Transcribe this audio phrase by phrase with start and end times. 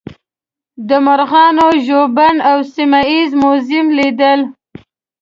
[0.87, 4.39] د مرغانو ژوبڼ او سیمه ییز موزیم لیدل.